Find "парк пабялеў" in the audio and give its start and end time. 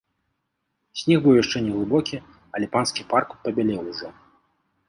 3.13-3.81